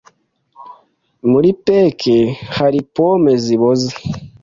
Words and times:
Muri 1.29 1.49
peke 1.65 2.17
hari 2.57 2.79
pome 2.95 3.31
ziboze. 3.43 3.91